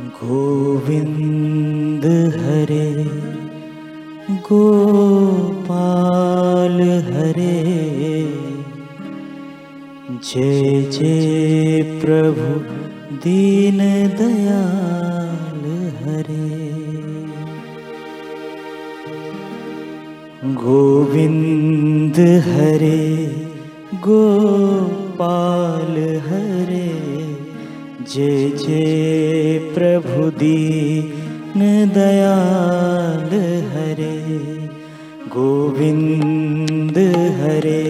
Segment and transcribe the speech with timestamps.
[0.00, 2.04] गोविन्द
[2.36, 3.04] हरे
[4.30, 6.78] गोपाल
[7.08, 7.58] हरे।
[10.28, 12.46] जय जय प्रभु
[13.16, 13.78] दीन
[14.20, 15.66] दयाल
[16.00, 16.48] हरे।
[20.64, 23.04] गोविन्द हरे
[24.08, 25.94] गोपाल
[26.28, 27.09] हरे
[28.12, 31.60] जय जय प्रभु दीन
[31.94, 33.34] दयाल
[33.74, 34.16] हरे
[35.34, 36.98] गोविन्द
[37.40, 37.84] हरे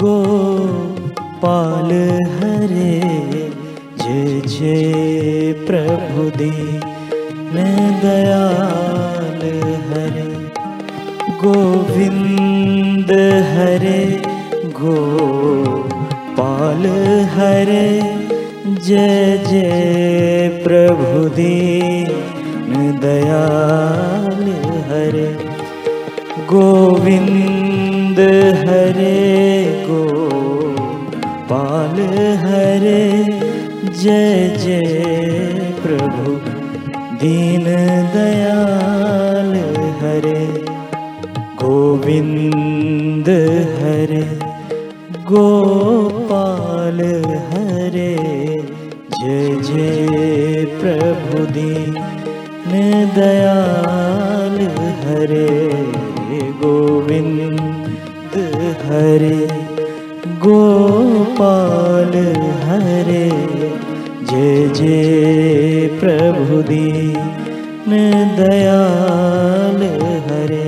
[0.00, 1.90] गोपाल
[2.36, 2.94] हरे
[4.02, 7.58] जय जय प्रभु दीन
[8.04, 9.42] दयाल
[9.90, 10.28] हरे
[11.44, 13.10] गोविन्द
[13.56, 14.00] हरे
[14.80, 16.86] गोपाल
[17.38, 17.84] हरे
[18.86, 24.42] जय जय प्रभु दीन दयाल
[24.88, 25.28] हरे।
[26.50, 28.18] गोविन्द
[28.58, 29.22] हरे
[29.88, 31.96] गोपाल
[32.44, 33.02] हरे।
[34.02, 36.26] जय जय प्रभु
[37.16, 37.64] दीन
[38.14, 39.52] दयाल
[40.02, 40.42] हरे।
[41.62, 43.28] गोविन्द
[43.78, 44.24] हरे
[45.32, 47.00] गोपाल
[64.78, 67.92] जय प्रभु दीन
[68.38, 69.82] दयाल
[70.26, 70.63] हरे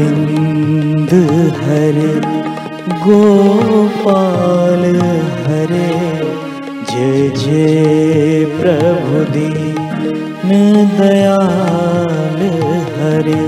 [0.00, 1.10] गोविन्द
[1.56, 2.12] हरे
[3.02, 4.84] गोपाल
[5.46, 5.88] हरे।
[6.90, 12.40] जय जय प्रभु दीन दयाल
[12.96, 13.42] हरे।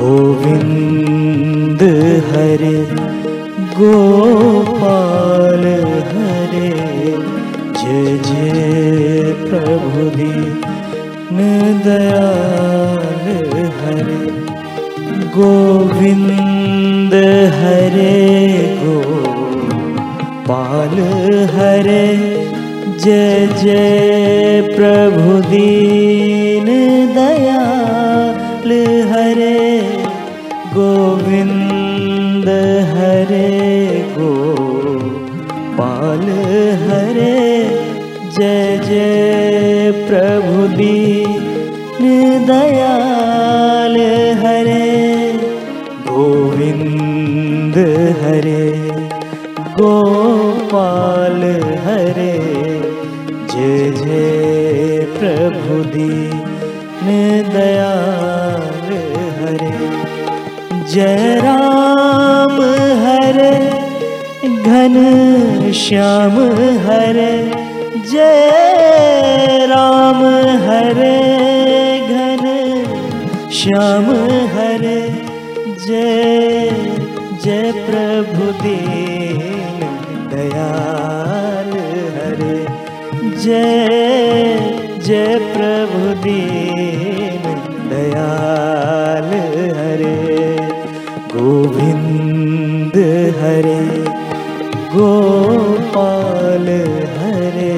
[0.00, 1.82] गोविन्द
[2.30, 2.76] हरे
[3.78, 5.64] गोपाल
[6.10, 6.70] हरे।
[7.80, 11.38] जय जय प्रभु दीन
[11.84, 13.09] दयाल
[15.34, 17.12] गोविन्द
[17.58, 18.14] हरे
[18.80, 20.96] गोपाल
[21.54, 22.08] हरे
[23.04, 26.68] जय जय प्रभु दीन
[27.16, 28.70] दयाल
[29.12, 29.58] हरे।
[30.74, 32.48] गोविन्द
[32.92, 33.50] हरे
[34.16, 36.24] गोपाल
[36.84, 37.38] हरे
[38.36, 39.39] जय जय
[60.92, 62.56] जय राम
[63.02, 63.50] हरे
[64.68, 64.96] घन
[65.80, 66.38] श्याम
[66.86, 67.32] हरे
[68.12, 70.24] जय राम
[70.66, 71.14] हरे
[72.14, 72.44] घन
[73.60, 74.08] श्याम
[93.40, 93.82] हरे
[94.94, 96.66] गोपाल
[97.18, 97.76] हरे।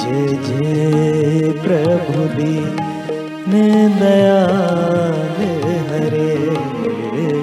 [0.00, 3.52] जय जय प्रभु दीन
[4.00, 5.38] दयाल
[5.90, 6.34] हरे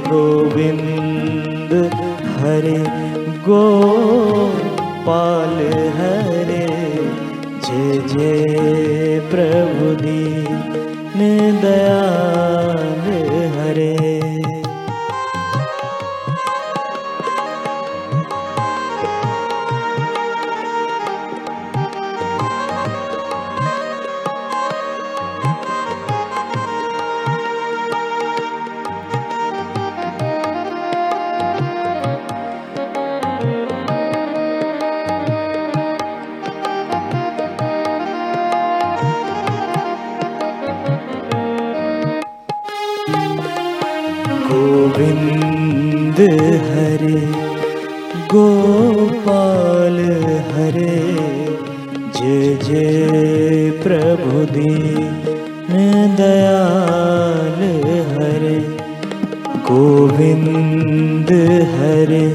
[0.08, 1.72] गोविन्द
[2.40, 2.82] हरे।
[3.48, 5.41] गोपाल
[46.22, 47.20] हरे
[48.34, 49.98] गोपाल
[50.52, 51.00] हरे।
[52.18, 55.72] जय प्रभु दीन
[56.18, 57.60] दयाल
[58.12, 58.60] हरे।
[59.70, 61.30] गोविंद
[61.76, 62.26] हरे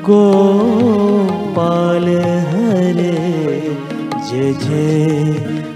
[0.00, 2.06] गोपाल
[2.48, 3.16] हरे।
[4.30, 5.32] जय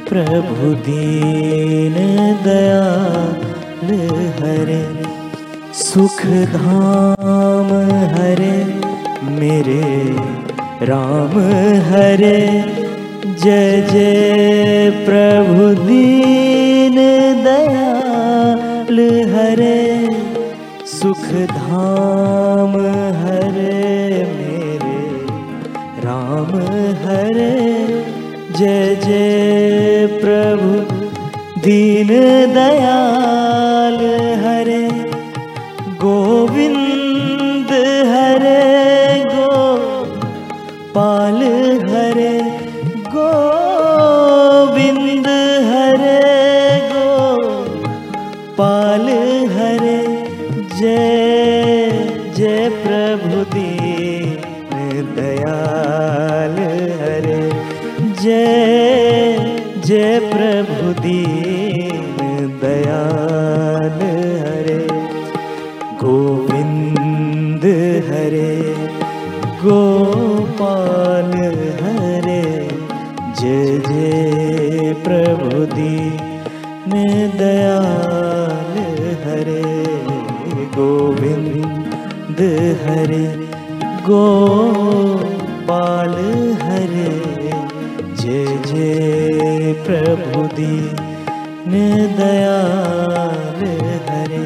[0.09, 1.95] प्रभु दीन
[2.45, 3.89] दयाल
[4.43, 4.83] हरे
[5.95, 7.69] सुख धाम
[8.15, 8.57] हरे,
[9.35, 10.17] मेरे
[10.87, 11.35] राम
[11.91, 12.41] हरे।
[13.45, 16.97] जय जय प्रभु दीन
[17.45, 18.99] दयाल
[19.35, 20.11] हरे।
[20.87, 22.77] सुख धाम
[23.21, 24.99] हरे, मेरे
[26.05, 26.53] राम
[27.05, 27.55] हरे।
[28.59, 30.95] जय जय प्रभु
[31.61, 32.09] दीन
[32.55, 33.44] दयाल
[36.65, 37.71] गोविंद
[38.11, 38.61] हरे
[39.33, 39.49] गो
[40.95, 41.41] पाल
[41.91, 42.31] हरे
[43.15, 44.07] गोविंद
[45.71, 46.15] हरे
[46.93, 47.11] गो
[48.59, 49.07] पाल
[49.57, 49.99] हरे
[50.79, 51.91] जय
[52.39, 54.41] जय प्रभु दीन
[55.19, 56.57] दयाल
[57.03, 57.41] हरे
[58.23, 58.49] जय
[59.87, 61.44] जय प्रभु दीन
[89.83, 91.73] प्रभु दीन
[92.19, 93.61] दयाल
[94.09, 94.43] हरे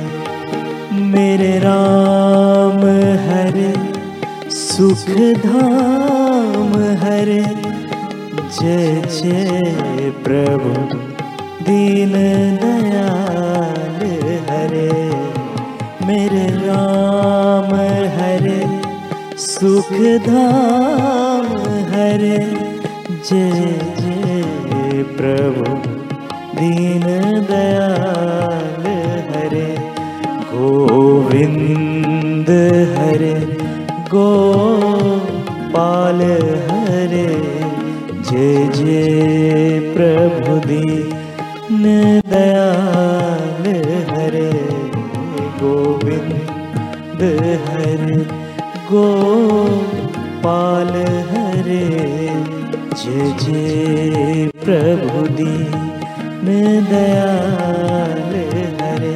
[1.12, 2.80] मेरे राम
[3.26, 3.72] हरे
[4.50, 5.04] सुख
[5.44, 6.72] धाम
[7.02, 7.42] हरे।
[8.58, 10.72] जय जय प्रभु
[11.64, 12.12] दीन
[12.62, 14.00] दयाल
[14.50, 14.90] हरे।
[16.06, 17.74] मेरे राम
[18.18, 18.60] हरे
[19.46, 19.92] सुख
[20.28, 21.46] धाम
[21.92, 22.38] हरे।
[23.30, 23.97] जय
[25.16, 25.68] प्रभु
[26.58, 27.06] दीन
[27.48, 28.84] दयाल
[29.28, 29.68] हरे
[30.50, 32.48] गोविंद
[32.96, 33.36] हरे
[34.14, 36.20] गोपाल
[36.68, 37.30] हरे।
[38.30, 41.84] जय जय प्रभु दीन
[42.30, 43.64] दयाल
[44.10, 44.52] हरे
[45.62, 47.20] गोविंद
[47.68, 48.16] हरे
[48.92, 50.92] गोपाल
[51.30, 51.86] हरे।
[53.00, 56.48] जय जय प्रभु दीन
[56.88, 58.34] दयाल
[58.80, 59.12] हरे।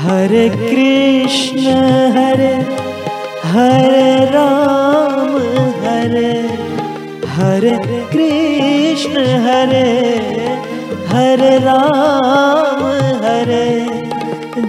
[0.00, 1.76] हरे कृष्ण
[2.16, 2.50] हरे
[3.52, 5.30] हरे राम
[5.84, 6.34] हरे।
[7.36, 7.72] हरे
[8.12, 9.88] कृष्ण हरे
[11.14, 12.84] हरे राम
[13.24, 13.64] हरे।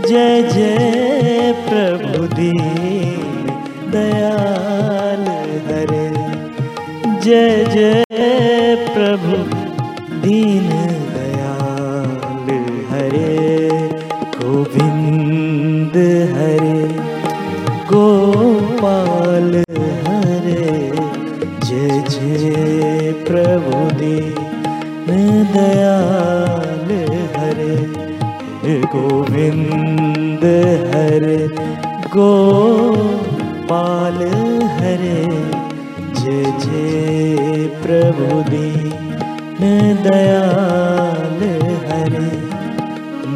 [0.08, 3.52] जय जय प्रभु दीन
[3.92, 5.28] दयाल
[5.68, 6.08] हरे।
[7.20, 8.05] जय जय
[10.26, 10.70] दीन
[11.16, 12.48] दयाल
[12.92, 13.34] हरे
[14.36, 15.96] गोविंद
[16.36, 16.80] हरे
[17.92, 19.52] गोपाल
[20.06, 20.70] हरे।
[21.66, 25.10] जय जय प्रभु दीन
[25.54, 26.90] दयाल
[27.38, 27.76] हरे
[28.96, 30.44] गोविंद
[30.96, 31.40] हरे
[32.18, 34.20] गोपाल
[34.80, 35.22] हरे।
[36.20, 39.05] जय जय प्रभु दीन
[40.04, 41.40] दयाल
[41.90, 42.32] हरे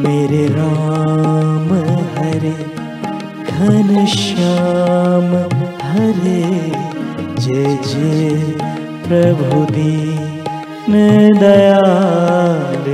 [0.04, 1.70] मेरे राम
[2.18, 2.56] हरे
[3.52, 5.32] घन श्याम
[5.84, 6.44] हरे।
[7.40, 8.36] जय जय
[9.08, 10.94] प्रभु दीन
[11.40, 12.92] दयाल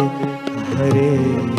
[0.78, 1.55] हरे।